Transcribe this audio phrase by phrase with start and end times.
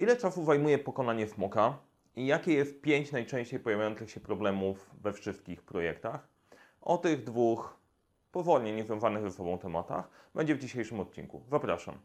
[0.00, 1.78] Ile czasu zajmuje pokonanie smoka
[2.16, 6.28] i jakie jest pięć najczęściej pojawiających się problemów we wszystkich projektach?
[6.80, 7.76] O tych dwóch
[8.32, 11.42] powolnie niezwiązanych ze sobą tematach będzie w dzisiejszym odcinku.
[11.50, 11.98] Zapraszam.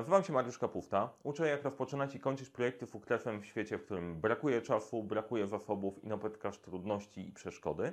[0.00, 1.12] Nazywam się Mariusz Kapufta.
[1.22, 6.04] Uczę jak rozpoczynać i kończyć projekty sukcesem w świecie, w którym brakuje czasu, brakuje zasobów
[6.04, 7.92] i napotykasz trudności i przeszkody.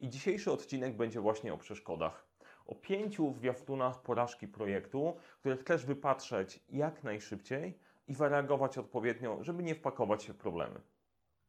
[0.00, 2.26] I dzisiejszy odcinek będzie właśnie o przeszkodach.
[2.66, 7.78] O pięciu zwiastunach porażki projektu, które chcesz wypatrzeć jak najszybciej
[8.08, 10.80] i zareagować odpowiednio, żeby nie wpakować się w problemy.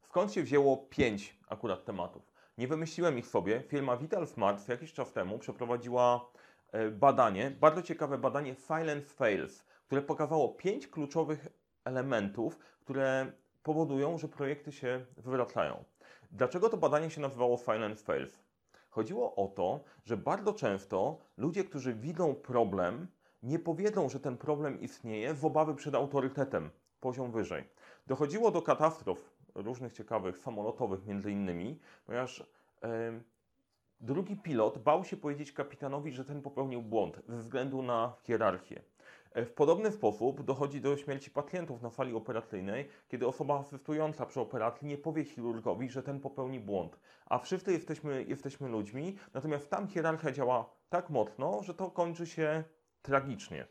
[0.01, 2.31] Skąd się wzięło pięć akurat tematów?
[2.57, 3.63] Nie wymyśliłem ich sobie.
[3.67, 6.31] Firma Vital Smart jakiś czas temu przeprowadziła
[6.71, 11.47] e, badanie, bardzo ciekawe badanie Silent Fails, które pokazało pięć kluczowych
[11.83, 13.31] elementów, które
[13.63, 15.83] powodują, że projekty się wywracają.
[16.31, 18.39] Dlaczego to badanie się nazywało Silent Fails?
[18.89, 23.07] Chodziło o to, że bardzo często ludzie, którzy widzą problem,
[23.43, 27.63] nie powiedzą, że ten problem istnieje w obawy przed autorytetem, poziom wyżej.
[28.07, 32.43] Dochodziło do katastrof różnych ciekawych, samolotowych między innymi, ponieważ
[32.83, 33.19] e,
[34.01, 38.81] drugi pilot bał się powiedzieć kapitanowi, że ten popełnił błąd ze względu na hierarchię.
[39.35, 44.87] W podobny sposób dochodzi do śmierci pacjentów na fali operacyjnej, kiedy osoba asystująca przy operacji
[44.87, 46.99] nie powie chirurgowi, że ten popełni błąd.
[47.25, 52.63] A wszyscy jesteśmy, jesteśmy ludźmi, natomiast tam hierarchia działa tak mocno, że to kończy się
[53.01, 53.67] tragicznie.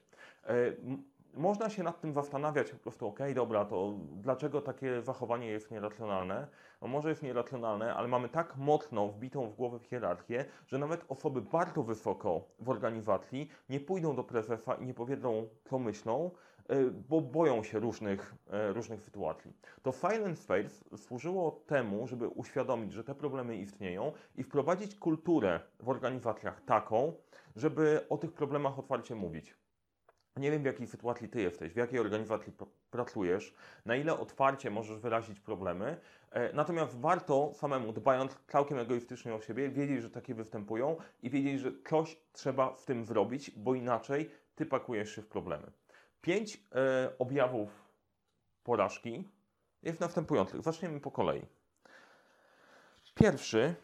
[1.37, 6.47] Można się nad tym zastanawiać po prostu, ok, dobra, to dlaczego takie zachowanie jest nieracjonalne?
[6.83, 11.43] No może jest nieracjonalne, ale mamy tak mocno wbitą w głowę hierarchię, że nawet osoby
[11.43, 16.31] bardzo wysoko w organizacji nie pójdą do prezesa i nie powiedzą, co myślą,
[16.69, 19.53] e, bo boją się różnych, e, różnych sytuacji.
[19.83, 25.89] To Silent Space służyło temu, żeby uświadomić, że te problemy istnieją i wprowadzić kulturę w
[25.89, 27.13] organizacjach taką,
[27.57, 29.64] żeby o tych problemach otwarcie mówić.
[30.37, 32.53] Nie wiem, w jakiej sytuacji ty jesteś, w jakiej organizacji
[32.91, 36.01] pracujesz, na ile otwarcie możesz wyrazić problemy.
[36.31, 41.61] E, natomiast warto samemu, dbając całkiem egoistycznie o siebie, wiedzieć, że takie występują i wiedzieć,
[41.61, 45.71] że coś trzeba w tym zrobić, bo inaczej ty pakujesz się w problemy.
[46.21, 47.85] Pięć e, objawów
[48.65, 49.29] porażki
[49.83, 50.63] jest następujących.
[50.63, 51.43] Zaczniemy po kolei.
[53.15, 53.75] Pierwszy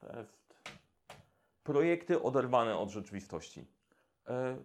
[0.00, 0.38] to jest
[1.64, 3.77] projekty oderwane od rzeczywistości.
[4.28, 4.56] E,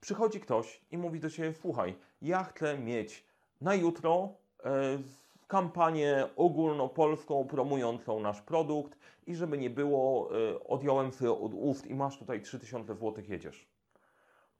[0.00, 3.26] przychodzi ktoś i mówi do Ciebie, słuchaj, ja chcę mieć
[3.60, 4.98] na jutro e,
[5.46, 11.94] kampanię ogólnopolską promującą nasz produkt i żeby nie było, e, odjąłem sobie od ust i
[11.94, 13.68] masz tutaj 3000 zł, jedziesz.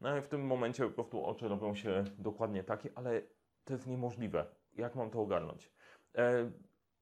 [0.01, 3.23] No i w tym momencie po prostu oczy robią się dokładnie takie, ale
[3.65, 4.47] to jest niemożliwe.
[4.77, 5.73] Jak mam to ogarnąć?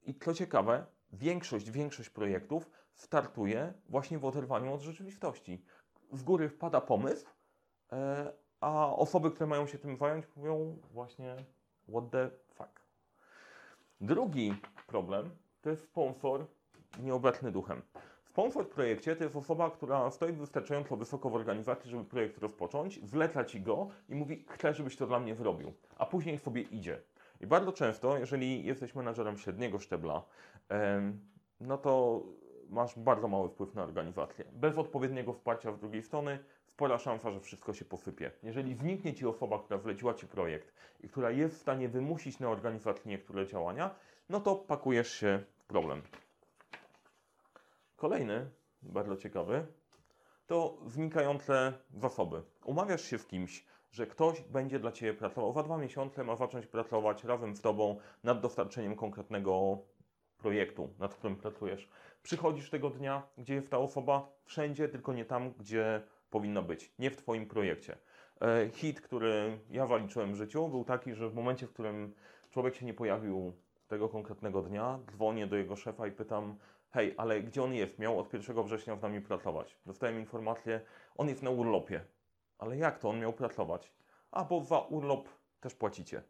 [0.02, 5.64] I co ciekawe, większość, większość projektów startuje właśnie w oderwaniu od rzeczywistości.
[6.12, 7.26] Z góry wpada pomysł,
[8.60, 11.36] a osoby, które mają się tym zająć, mówią właśnie
[11.88, 12.82] what the fuck.
[14.00, 14.54] Drugi
[14.86, 15.30] problem
[15.62, 16.46] to jest sponsor
[17.02, 17.82] nieobecny duchem.
[18.24, 23.00] Sponsor w projekcie to jest osoba, która stoi wystarczająco wysoko w organizacji, żeby projekt rozpocząć,
[23.00, 27.00] wleca ci go i mówi, chcę, żebyś to dla mnie zrobił, a później sobie idzie.
[27.40, 30.22] I bardzo często, jeżeli jesteś menadżerem średniego szczebla,
[31.60, 32.22] no to
[32.68, 34.44] masz bardzo mały wpływ na organizację.
[34.52, 36.38] Bez odpowiedniego wsparcia z drugiej strony
[36.78, 38.30] spora szansa, że wszystko się posypie.
[38.42, 42.48] Jeżeli wniknie Ci osoba, która wleciła Ci projekt i która jest w stanie wymusić na
[42.48, 43.94] organizacji niektóre działania,
[44.28, 46.02] no to pakujesz się w problem.
[47.96, 48.50] Kolejny,
[48.82, 49.66] bardzo ciekawy,
[50.46, 52.42] to znikające zasoby.
[52.64, 55.52] Umawiasz się z kimś, że ktoś będzie dla Ciebie pracował.
[55.52, 59.78] Za dwa miesiące ma zacząć pracować razem z Tobą nad dostarczeniem konkretnego
[60.36, 61.88] projektu, nad którym pracujesz.
[62.22, 64.28] Przychodzisz tego dnia, gdzie jest ta osoba?
[64.44, 67.96] Wszędzie, tylko nie tam, gdzie powinno być, nie w Twoim projekcie.
[68.42, 72.14] E, hit, który ja waliczyłem w życiu, był taki, że w momencie, w którym
[72.50, 73.52] człowiek się nie pojawił
[73.88, 76.56] tego konkretnego dnia, dzwonię do jego szefa i pytam,
[76.90, 77.98] hej, ale gdzie on jest?
[77.98, 79.76] Miał od 1 września z nami pracować.
[79.86, 80.80] Dostałem informację,
[81.16, 82.00] on jest na urlopie.
[82.58, 83.92] Ale jak to on miał pracować?
[84.30, 85.28] A, bo za urlop
[85.60, 86.22] też płacicie.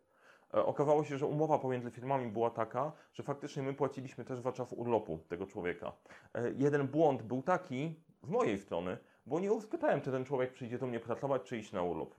[0.55, 4.53] E, okazało się, że umowa pomiędzy firmami była taka, że faktycznie my płaciliśmy też za
[4.53, 5.93] czas urlopu tego człowieka.
[6.35, 10.79] E, jeden błąd był taki z mojej strony, bo nie spytałem, czy ten człowiek przyjdzie
[10.79, 12.15] do mnie pracować, czy iść na urlop.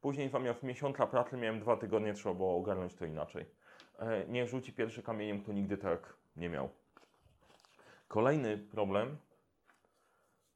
[0.00, 3.46] Później zamiast miesiąca pracy miałem dwa tygodnie, trzeba było ogarnąć to inaczej.
[3.98, 6.68] E, niech rzuci pierwszy kamieniem, kto nigdy tak nie miał.
[8.08, 9.16] Kolejny problem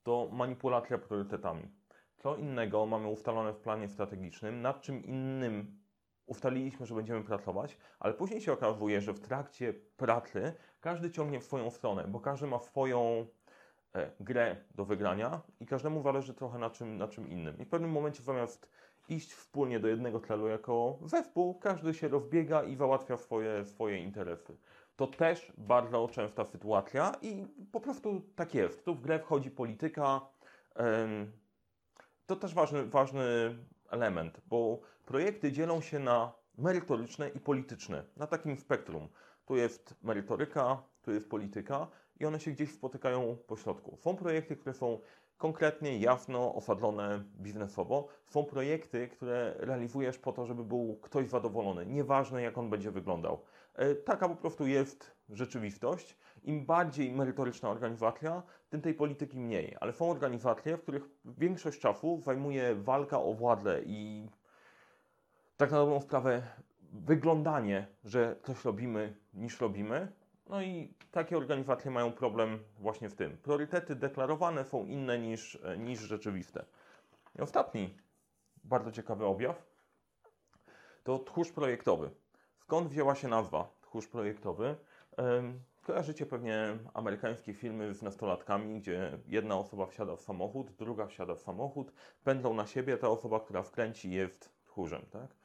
[0.03, 1.69] to manipulacja priorytetami.
[2.17, 5.79] Co innego mamy ustalone w planie strategicznym, nad czym innym
[6.27, 11.45] ustaliliśmy, że będziemy pracować, ale później się okazuje, że w trakcie pracy każdy ciągnie w
[11.45, 13.27] swoją stronę, bo każdy ma swoją
[14.21, 17.59] grę do wygrania i każdemu zależy trochę na czym, na czym innym.
[17.59, 18.69] I w pewnym momencie zamiast
[19.09, 24.57] iść wspólnie do jednego celu jako zespół, każdy się rozbiega i załatwia swoje, swoje interesy.
[24.97, 28.85] To też bardzo częsta sytuacja i po prostu tak jest.
[28.85, 30.21] Tu w grę wchodzi polityka.
[32.27, 33.57] to też ważny, ważny
[33.91, 39.09] element, bo projekty dzielą się na merytoryczne i polityczne, na takim spektrum.
[39.47, 41.87] Tu jest merytoryka, tu jest polityka
[42.23, 43.97] i one się gdzieś spotykają po środku.
[43.97, 44.99] Są projekty, które są
[45.39, 48.09] konkretnie, jasno osadzone biznesowo.
[48.27, 53.43] Są projekty, które realizujesz po to, żeby był ktoś zadowolony, nieważne jak on będzie wyglądał.
[53.75, 56.17] E, Taka po prostu jest rzeczywistość.
[56.43, 59.77] Im bardziej merytoryczna organizacja, tym tej polityki mniej.
[59.81, 64.29] Ale są organizacje, w których większość czasu zajmuje walka o władzę i
[65.57, 66.43] tak na dobrą sprawę
[66.93, 70.22] wyglądanie, że coś robimy niż robimy.
[70.53, 73.37] No i takie organizacje mają problem właśnie w tym.
[73.37, 76.65] Priorytety deklarowane są inne niż, niż rzeczywiste.
[77.39, 77.99] I ostatni
[78.65, 79.63] bardzo ciekawy objaw
[81.05, 82.11] to tchórz projektowy.
[82.59, 84.77] Skąd wzięła się nazwa tchórz projektowy?
[85.83, 91.41] Kojarzycie pewnie amerykańskie filmy z nastolatkami, gdzie jedna osoba wsiada w samochód, druga wsiada w
[91.41, 91.93] samochód,
[92.25, 95.37] pędzą na siebie, ta osoba, która wkręci jest tchórzem, tak?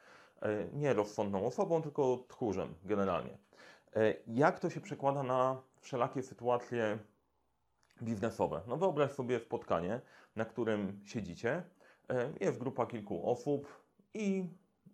[0.42, 3.38] E, Nie rozsądną osobą, tylko tchórzem generalnie.
[3.98, 6.98] E, Jak to się przekłada na wszelakie sytuacje
[8.02, 8.62] biznesowe?
[8.68, 10.02] No wyobraź sobie spotkanie,
[10.36, 11.64] na którym siedzicie,
[12.10, 13.84] e, jest grupa kilku osób
[14.14, 14.46] i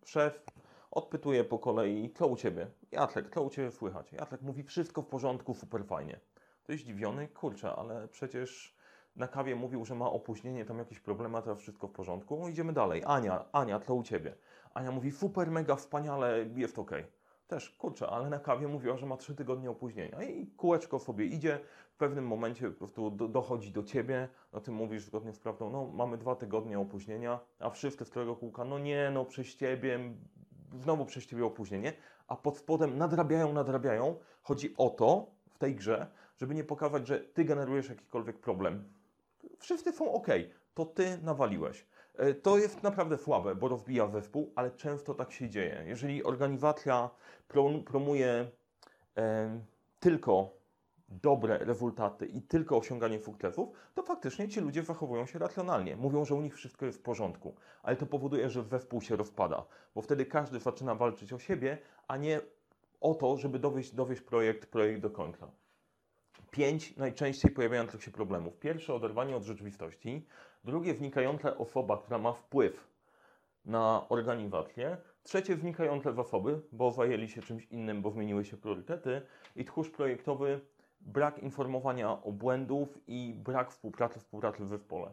[0.06, 0.44] szef
[0.92, 2.68] odpytuje po kolei, co u Ciebie?
[2.92, 4.12] Jacek, co u Ciebie słychać?
[4.14, 6.20] Jacek mówi, wszystko w porządku, super fajnie.
[6.64, 8.76] To jest zdziwiony, kurczę, ale przecież
[9.16, 12.50] na kawie mówił, że ma opóźnienie, tam jakieś problemy, a teraz wszystko w porządku.
[12.50, 13.04] Idziemy dalej.
[13.06, 14.36] Ania, Ania, co u Ciebie?
[14.74, 16.92] Ania mówi, super, mega, wspaniale, jest ok.
[17.48, 21.60] Też, kurczę, ale na kawie mówiła, że ma trzy tygodnie opóźnienia i kółeczko sobie idzie.
[21.94, 25.69] W pewnym momencie po prostu do, dochodzi do Ciebie, no Ty mówisz zgodnie z prawdą,
[25.69, 30.00] no mamy dwa tygodnie opóźnienia, a wszyscy z którego kółka, no nie, no przez Ciebie,
[30.81, 31.94] znowu przez Ciebie opóźnienie,
[32.28, 34.16] a pod spodem nadrabiają, nadrabiają.
[34.42, 36.07] Chodzi o to w tej grze,
[36.38, 38.94] żeby nie pokazać, że Ty generujesz jakikolwiek problem.
[39.60, 40.28] Wszyscy są ok,
[40.74, 41.86] to Ty nawaliłeś.
[42.18, 45.83] E, To jest naprawdę słabe, bo rozbija zespół, ale często tak się dzieje.
[45.88, 47.10] Jeżeli organizacja
[47.50, 48.48] prom- promuje
[49.18, 49.60] e,
[50.00, 50.50] tylko
[51.10, 55.95] dobre rezultaty i tylko osiąganie sukcesów, to faktycznie ci ludzie zachowują się racjonalnie.
[55.95, 59.66] Mówią, że u nich wszystko jest w porządku, ale to powoduje, że zespół się rozpada,
[59.95, 61.77] bo wtedy każdy zaczyna walczyć o siebie,
[62.07, 62.42] a nie
[63.01, 65.51] o to, żeby dowieść, dowieść projekt, projekt do końca.
[66.51, 68.57] Pięć najczęściej pojawiających się problemów.
[68.59, 70.25] Pierwsze oderwanie od rzeczywistości,
[70.63, 72.88] drugie wnikające osoba, która ma wpływ
[73.65, 79.21] na organizację, trzecie wnikające zasoby, bo zajęli się czymś innym, bo zmieniły się priorytety
[79.56, 80.60] i tchórz projektowy,
[81.01, 85.12] brak informowania o błędów i brak współpracy, współpracy w zespole.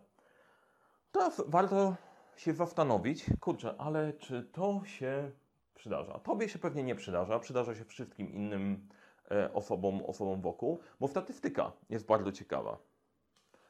[1.12, 1.94] Teraz warto
[2.36, 5.30] się zastanowić, kurczę, ale czy to się
[5.74, 6.18] przydarza?
[6.18, 8.88] Tobie się pewnie nie przydarza, przydarza się wszystkim innym
[9.30, 12.78] e, osobom, osobom wokół, bo statystyka jest bardzo ciekawa.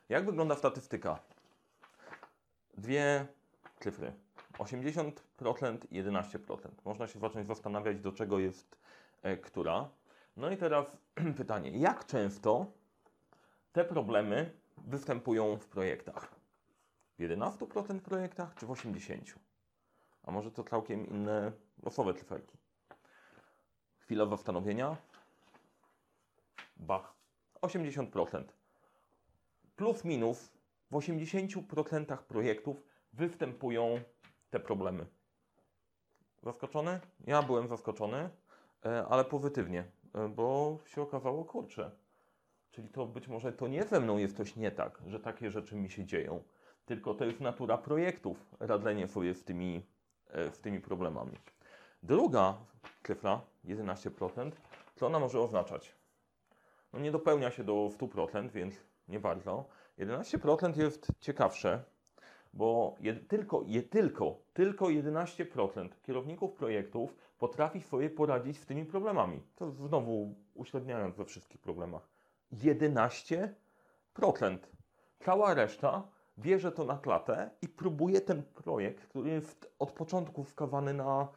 [0.09, 1.19] Jak wygląda statystyka?
[2.81, 3.27] Dwie
[3.81, 4.13] cyfry.
[4.59, 5.13] 80%
[5.91, 6.57] i 11%.
[6.85, 8.79] Można się zacząć zastanawiać, do czego jest
[9.23, 9.89] e, która.
[10.37, 10.97] No i teraz
[11.37, 12.67] pytanie, jak często
[13.73, 16.35] te problemy występują w projektach?
[17.19, 19.21] W 11% projektach czy w 80%?
[20.23, 21.53] A może to całkiem inne
[21.83, 22.57] losowe cyferki?
[23.99, 24.97] Chwila zastanowienia.
[26.77, 27.15] Bach.
[27.63, 28.45] 80%.
[29.77, 30.60] Plus minus
[30.91, 32.83] w 80% projektów
[33.13, 34.01] występują
[34.51, 35.07] te problemy.
[36.43, 37.01] Zaskoczony?
[37.27, 38.31] Ja byłem zaskoczony,
[38.85, 41.91] e, ale pozytywnie, e, bo się okazało, kurczę.
[42.71, 45.77] Czyli to być może to nie ze mną jest coś nie tak, że takie rzeczy
[45.77, 46.43] mi się dzieją,
[46.87, 49.83] tylko to jest natura projektów, radzenie sobie z tymi,
[50.31, 51.37] e, z tymi problemami.
[52.03, 52.59] Druga
[53.03, 54.53] cyfra, 11%,
[54.97, 55.95] co ona może oznaczać?
[56.93, 58.75] No nie dopełnia się do 100%, więc
[59.09, 59.65] nie bardzo.
[60.01, 61.85] 11% jest ciekawsze,
[62.53, 69.43] bo je, tylko, je, tylko, tylko 11% kierowników projektów potrafi sobie poradzić z tymi problemami.
[69.57, 72.09] To znowu uśredniając we wszystkich problemach.
[72.53, 73.49] 11%.
[75.19, 80.95] Cała reszta bierze to na klatę i próbuje ten projekt, który jest od początku wskazany
[80.95, 81.29] na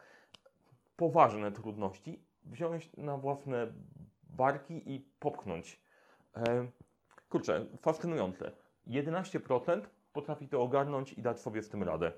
[0.96, 3.67] poważne trudności, wziąć na własne
[4.24, 5.82] barki i popchnąć.
[6.36, 6.67] E,
[7.34, 8.52] kurczę, fascynujące.
[8.88, 9.82] 11%
[10.13, 12.12] potrafi to ogarnąć i dać sobie z tym radę.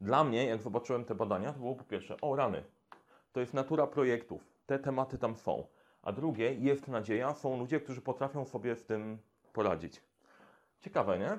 [0.00, 2.64] Dla mnie, jak zobaczyłem te badania, to było po pierwsze, o rany,
[3.32, 5.66] to jest natura projektów, te tematy tam są.
[6.02, 9.18] A drugie, jest nadzieja, są ludzie, którzy potrafią sobie z tym
[9.52, 10.02] poradzić.
[10.80, 11.30] Ciekawe, nie?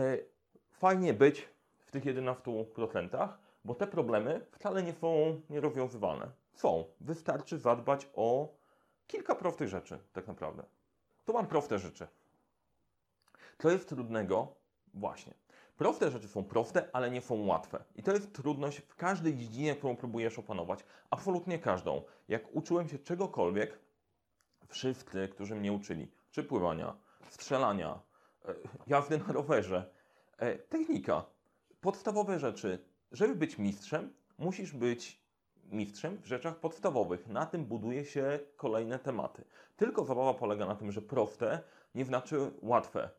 [0.00, 0.18] E,
[0.70, 3.28] fajnie być w tych 11%,
[3.64, 6.30] bo te problemy wcale nie są nierozwiązywane.
[6.54, 6.84] Są.
[7.00, 8.48] Wystarczy zadbać o
[9.06, 10.62] kilka prostych rzeczy, tak naprawdę.
[11.24, 12.06] Tu mam proste rzeczy.
[13.58, 14.54] Co jest trudnego?
[14.94, 15.34] Właśnie.
[15.76, 17.84] Proste rzeczy są proste, ale nie są łatwe.
[17.96, 20.84] I to jest trudność w każdej dziedzinie, którą próbujesz opanować.
[21.10, 22.02] Absolutnie każdą.
[22.28, 23.78] Jak uczyłem się czegokolwiek,
[24.68, 26.96] wszyscy, którzy mnie uczyli, czy pływania,
[27.28, 28.00] strzelania,
[28.44, 28.54] e,
[28.86, 29.90] jazdy na rowerze,
[30.38, 31.24] e, technika,
[31.80, 32.84] podstawowe rzeczy.
[33.12, 35.23] Żeby być mistrzem, musisz być
[35.74, 37.26] mistrzem w rzeczach podstawowych.
[37.28, 39.44] Na tym buduje się kolejne tematy.
[39.76, 41.60] Tylko zabawa polega na tym, że proste
[41.94, 43.10] nie znaczy łatwe,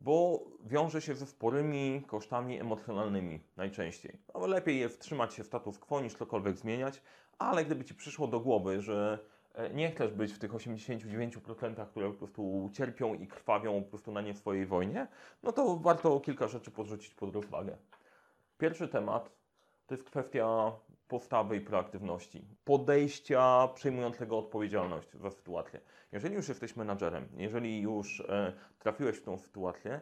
[0.00, 4.18] bo wiąże się ze sporymi kosztami emocjonalnymi najczęściej.
[4.34, 7.02] No, lepiej jest trzymać się status quo niż cokolwiek zmieniać,
[7.38, 9.18] ale gdyby Ci przyszło do głowy, że
[9.54, 14.12] e, nie chcesz być w tych 89%, które po prostu cierpią i krwawią po prostu
[14.12, 15.06] na nie swojej wojnie,
[15.42, 17.76] no to warto kilka rzeczy podrzucić pod rozwagę.
[18.58, 19.30] Pierwszy temat
[19.86, 20.72] to jest kwestia
[21.08, 25.80] postawy i proaktywności, podejścia przejmującego odpowiedzialność za sytuację.
[26.12, 30.00] Jeżeli już jesteś menadżerem, jeżeli już e, trafiłeś w tą sytuację,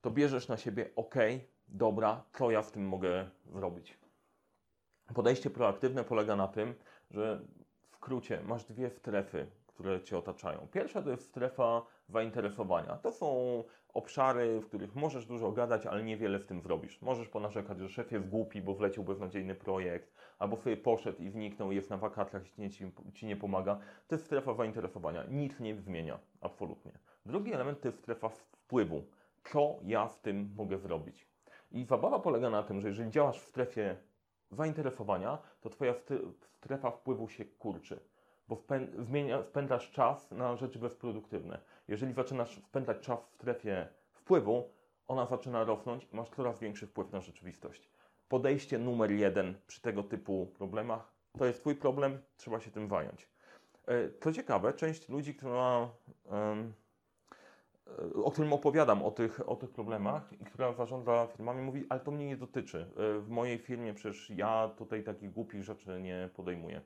[0.00, 1.14] to bierzesz na siebie, ok,
[1.68, 3.98] dobra, co ja w tym mogę zrobić.
[5.14, 6.74] Podejście proaktywne polega na tym,
[7.10, 7.40] że
[7.90, 10.68] w skrócie masz dwie strefy, które Cię otaczają.
[10.72, 12.96] Pierwsza to jest strefa zainteresowania.
[12.96, 13.64] To są
[13.96, 17.02] obszary, w których możesz dużo gadać, ale niewiele w tym zrobisz.
[17.02, 21.72] Możesz ponarzekać, że szef jest głupi, bo wleciał beznadziejny projekt, albo sobie poszedł i zniknął,
[21.72, 23.78] jest na wakacjach i ci, ci nie pomaga.
[24.08, 25.24] To jest strefa zainteresowania.
[25.24, 26.92] Nic nie zmienia, absolutnie.
[27.26, 29.04] Drugi element to jest strefa wpływu.
[29.44, 31.26] Co ja w tym mogę zrobić?
[31.72, 33.96] I zabawa polega na tym, że jeżeli działasz w strefie
[34.50, 35.94] zainteresowania, to Twoja
[36.50, 38.00] strefa wpływu się kurczy
[38.48, 38.62] bo
[39.42, 41.58] wpędzasz czas na rzeczy bezproduktywne.
[41.88, 44.70] Jeżeli zaczynasz wpędzać czas w strefie wpływu,
[45.08, 47.88] ona zaczyna rosnąć i masz coraz większy wpływ na rzeczywistość.
[48.28, 53.28] Podejście numer jeden przy tego typu problemach to jest Twój problem, trzeba się tym zająć.
[53.86, 55.88] E, co ciekawe, część ludzi, która,
[56.30, 56.72] e,
[58.24, 62.10] o którym opowiadam, o tych, o tych problemach i która zarządza firmami, mówi, ale to
[62.10, 62.86] mnie nie dotyczy.
[62.96, 66.80] E, w mojej firmie przecież ja tutaj takich głupich rzeczy nie podejmuję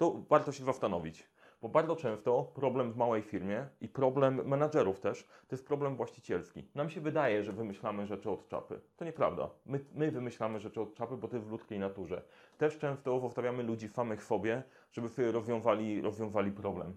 [0.00, 1.28] to warto się zastanowić.
[1.62, 6.68] Bo bardzo często problem w małej firmie i problem menadżerów też, to jest problem właścicielski.
[6.74, 8.80] Nam się wydaje, że wymyślamy rzeczy od czapy.
[8.96, 9.50] To nieprawda.
[9.66, 12.22] My, my wymyślamy rzeczy od czapy, bo to jest w ludzkiej naturze.
[12.58, 16.96] Też często zostawiamy ludzi samych sobie, żeby sobie rozwiązali, rozwiązali problem.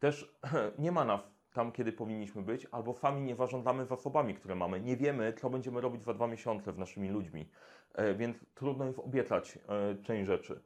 [0.00, 0.34] Też
[0.78, 1.20] nie ma nas
[1.52, 4.80] tam, kiedy powinniśmy być, albo sami nie zarządzamy zasobami, które mamy.
[4.80, 7.48] Nie wiemy, co będziemy robić za dwa miesiące z naszymi ludźmi,
[7.94, 10.60] e, więc trudno jest obiecać e, część rzeczy.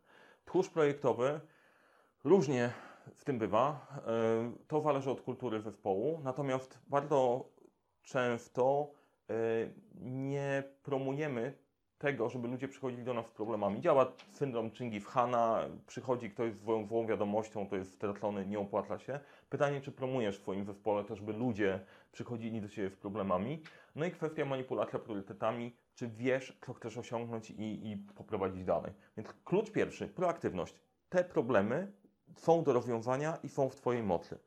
[0.48, 1.40] Tchórz projektowy
[2.24, 2.70] różnie
[3.16, 3.86] w tym bywa.
[4.06, 7.44] E, to zależy od kultury zespołu, natomiast bardzo
[8.02, 8.90] często
[9.30, 9.34] e,
[10.00, 11.58] nie promujemy
[11.98, 13.80] tego, żeby ludzie przychodzili do nas z problemami.
[13.80, 18.98] Działa syndrom Chingis Hana, przychodzi ktoś z złą, złą wiadomością, to jest stracony, nie opłaca
[18.98, 19.20] się.
[19.48, 21.80] Pytanie, czy promujesz w swoim zespole to, żeby ludzie
[22.12, 23.62] przychodzili do Ciebie z problemami.
[23.94, 28.92] No i kwestia manipulacja priorytetami, czy wiesz, co chcesz osiągnąć i, i poprowadzić dalej.
[29.16, 30.74] Więc klucz pierwszy, proaktywność.
[31.08, 31.92] Te problemy
[32.36, 34.38] są do rozwiązania i są w Twojej mocy.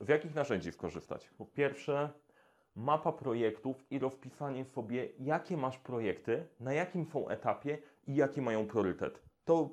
[0.00, 1.30] W jakich narzędzi skorzystać?
[1.38, 2.10] Po pierwsze,
[2.74, 8.66] mapa projektów i rozpisanie sobie, jakie masz projekty, na jakim są etapie i jaki mają
[8.66, 9.22] priorytet.
[9.44, 9.70] To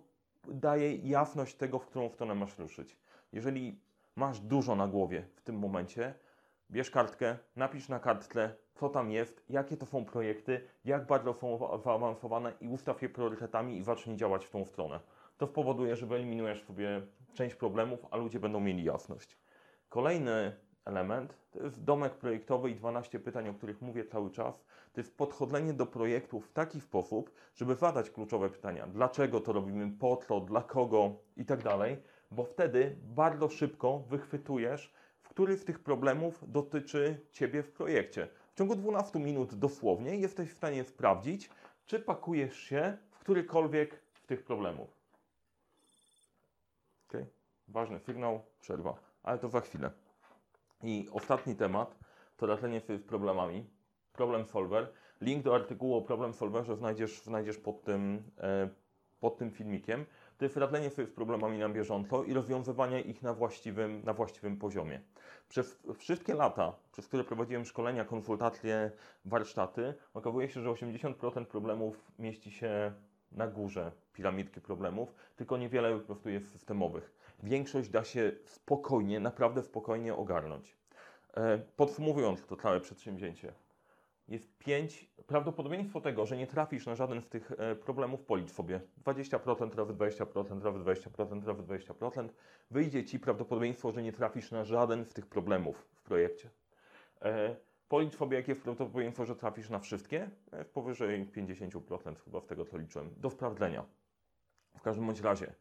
[0.47, 2.97] daje jasność tego, w którą stronę masz ruszyć.
[3.31, 3.79] Jeżeli
[4.15, 6.13] masz dużo na głowie w tym momencie,
[6.71, 11.79] bierz kartkę, napisz na kartce, co tam jest, jakie to są projekty, jak bardzo są
[11.83, 14.99] zaawansowane i ustaw je priorytetami i zacznij działać w tą stronę.
[15.37, 17.01] To spowoduje, że wyeliminujesz sobie
[17.33, 19.37] część problemów, a ludzie będą mieli jasność.
[19.89, 20.55] Kolejny
[20.85, 24.65] element to jest domek projektowy i 12 pytań, o których mówię cały czas.
[24.93, 28.87] To jest podchodzenie do projektu w taki sposób, żeby zadać kluczowe pytania.
[28.87, 31.97] Dlaczego to robimy, po co, dla kogo i tak dalej,
[32.35, 38.27] bo wtedy bardzo szybko wychwytujesz, który z tych problemów dotyczy Ciebie w projekcie.
[38.53, 41.49] W ciągu 12 minut dosłownie jesteś w stanie sprawdzić,
[41.85, 44.89] czy pakujesz się w którykolwiek z tych problemów.
[47.07, 47.17] Ok?
[47.67, 49.91] Ważny sygnał, przerwa, ale to za chwilę.
[50.83, 51.95] I ostatni temat
[52.37, 53.65] to radzenie sobie z problemami.
[54.13, 54.93] Problem Solver.
[55.21, 58.69] Link do artykułu o Problem Solverze znajdziesz, znajdziesz pod, tym, e,
[59.19, 60.05] pod tym filmikiem.
[60.37, 64.57] To jest radzenie sobie z problemami na bieżąco i rozwiązywanie ich na właściwym, na właściwym
[64.57, 65.01] poziomie.
[65.49, 68.91] Przez wszystkie lata, przez które prowadziłem szkolenia, konsultacje,
[69.25, 72.93] warsztaty, okazuje się, że 80% problemów mieści się
[73.31, 77.13] na górze piramidki problemów, tylko niewiele po prostu jest systemowych.
[77.43, 80.77] Większość da się spokojnie, naprawdę spokojnie ogarnąć.
[81.37, 83.53] E, Podsumowując to całe przedsięwzięcie,
[84.33, 88.81] jest 5, prawdopodobieństwo tego, że nie trafisz na żaden z tych e, problemów, policz sobie
[89.05, 92.29] 20% razy 20% razy 20% razy 20%,
[92.71, 96.49] wyjdzie Ci prawdopodobieństwo, że nie trafisz na żaden z tych problemów w projekcie.
[97.21, 97.55] E,
[97.87, 102.65] Policz sobie, jakie jest prawdopodobieństwo, że trafisz na wszystkie, e, powyżej 50% chyba z tego,
[102.65, 103.85] co liczyłem, do sprawdzenia.
[104.77, 105.53] W każdym bądź razie,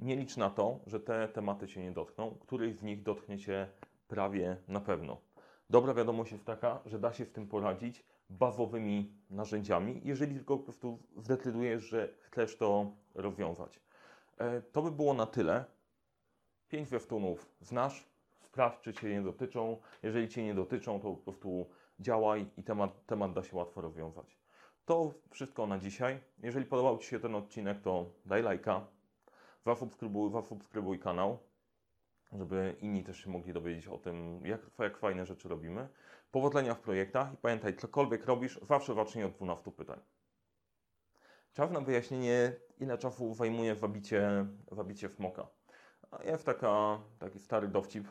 [0.00, 3.68] nie licz na to, że te tematy Cię nie dotkną, któryś z nich dotknie Cię
[4.08, 5.20] prawie na pewno.
[5.72, 10.64] Dobra wiadomość jest taka, że da się z tym poradzić bazowymi narzędziami, jeżeli tylko po
[10.64, 13.80] prostu zdecydujesz, że chcesz to rozwiązać.
[14.38, 15.64] E, To by było na tyle.
[16.68, 18.06] Pięć zwiastunów znasz,
[18.40, 19.76] sprawdź, czy Cię nie dotyczą.
[20.02, 21.66] Jeżeli Cię nie dotyczą, to po prostu
[22.00, 24.38] działaj i temat, temat da się łatwo rozwiązać.
[24.84, 26.20] To wszystko na dzisiaj.
[26.42, 28.86] Jeżeli podobał Ci się ten odcinek, to daj lajka,
[29.66, 31.38] zasubskrybuj, zasubskrybuj kanał,
[32.32, 35.88] żeby inni też się mogli dowiedzieć o tym, jak, jak fajne rzeczy robimy.
[36.30, 40.00] Powodzenia w projektach i pamiętaj, cokolwiek robisz, zawsze zacznij od 12 pytań.
[41.52, 45.46] Czas na wyjaśnienie, ile czasu zajmuje wabicie, wabicie smoka.
[46.24, 48.08] Jest taka, taki stary dowcip.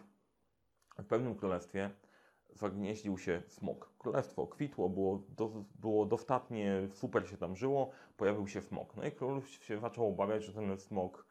[0.97, 1.89] W pewnym królestwie
[2.49, 3.89] zagnieździł się smok.
[3.97, 8.95] Królestwo kwitło, było, do, było dostatnie, super się tam żyło, pojawił się smok.
[8.95, 11.25] No i król się zaczął obawiać, że ten smok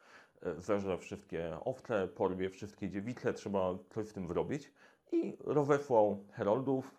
[0.58, 4.72] zeżre wszystkie owce, porwie wszystkie dziewice, trzeba coś z tym zrobić.
[5.12, 6.94] I rozesłał heroldów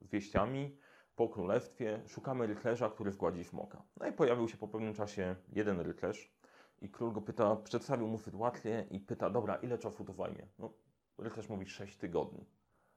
[0.00, 0.78] z wieściami
[1.16, 2.02] po królestwie.
[2.06, 3.82] Szukamy rycerza, który zgładzi smoka.
[4.00, 6.36] No i pojawił się po pewnym czasie jeden rycerz
[6.82, 10.46] i król go pyta, przedstawił mu sytuację i pyta, dobra, ile czasu to zajmie?
[10.58, 10.72] No,
[11.18, 12.46] rycerz mówi 6 tygodni.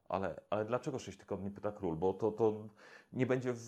[0.10, 1.96] Ale, ale dlaczego 6 tygodni, pyta król?
[1.96, 2.68] Bo to, to
[3.13, 3.60] nie będzie w,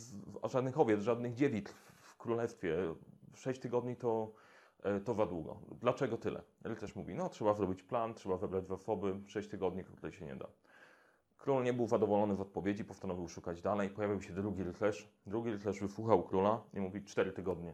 [0.43, 1.69] żadnych owiec, żadnych dziewic
[2.01, 2.95] w królestwie.
[3.33, 4.33] 6 tygodni to,
[4.83, 5.59] e, to za długo.
[5.81, 6.41] Dlaczego tyle?
[6.63, 10.47] Rycerz mówi, no trzeba zrobić plan, trzeba wybrać zasoby, 6 tygodni tutaj się nie da.
[11.37, 13.89] Król nie był zadowolony z odpowiedzi, postanowił szukać dalej.
[13.89, 15.09] Pojawił się drugi rycerz.
[15.25, 17.73] Drugi rycerz wysłuchał króla i mówi 4 tygodnie.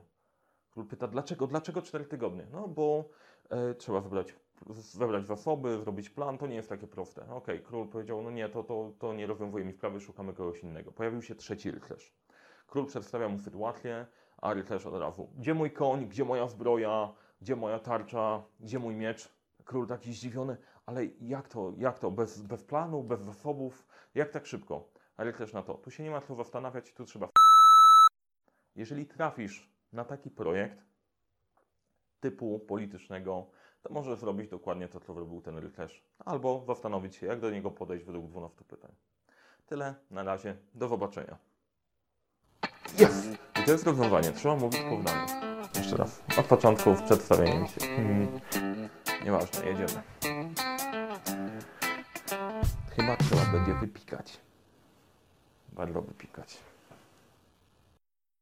[0.71, 2.47] Król pyta, dlaczego, dlaczego 4 tygodnie?
[2.51, 3.09] No bo
[3.49, 4.35] e, trzeba wybrać,
[4.95, 7.29] wybrać zasoby, zrobić plan, to nie jest takie proste.
[7.29, 10.91] Okej, król powiedział, no nie, to, to, to nie rozwiązuje mi sprawy, szukamy kogoś innego.
[10.91, 12.13] Pojawił się trzeci rycerz.
[12.67, 14.05] Król przedstawia mu sytuację,
[14.37, 18.95] a rycerz od razu, gdzie mój koń, gdzie moja zbroja, gdzie moja tarcza, gdzie mój
[18.95, 19.37] miecz?
[19.65, 24.45] Król taki zdziwiony, ale jak to, jak to, bez, bez planu, bez zasobów, jak tak
[24.45, 24.89] szybko?
[25.17, 27.29] A rycerz na to, tu się nie ma co zastanawiać, tu trzeba
[28.77, 30.77] jeżeli trafisz na taki projekt
[32.19, 37.39] typu politycznego, to możesz zrobić dokładnie to, co zrobił ten rycerz, albo zastanowić się, jak
[37.39, 38.91] do niego podejść według 12 pytań.
[39.65, 41.37] Tyle na razie, do zobaczenia.
[42.99, 43.46] Jest!
[43.67, 45.27] To jest rozwiązanie, trzeba mówić po zdaniu.
[45.75, 47.87] Jeszcze raz, od początku w przedstawieniu się.
[47.87, 48.39] Hmm.
[49.25, 50.01] Nieważne, jedziemy.
[52.95, 54.39] Chyba trzeba będzie wypikać.
[55.73, 56.57] Bardzo wypikać.